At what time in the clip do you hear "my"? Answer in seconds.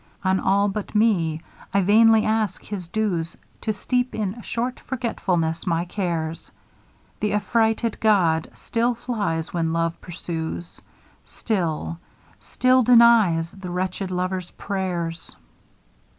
5.67-5.85